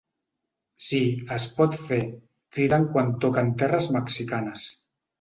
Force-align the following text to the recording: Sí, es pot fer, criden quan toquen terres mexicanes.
Sí, 0.85 1.01
es 1.35 1.45
pot 1.59 1.77
fer, 1.91 2.01
criden 2.59 2.91
quan 2.97 3.15
toquen 3.27 3.55
terres 3.63 3.91
mexicanes. 4.01 4.69